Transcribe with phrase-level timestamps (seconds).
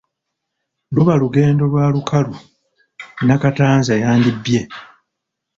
[0.95, 2.35] Luba lugendo lwa lukalu
[3.25, 4.61] Nakatanza yandibbye!